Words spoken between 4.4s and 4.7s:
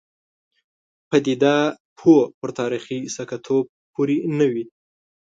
وي.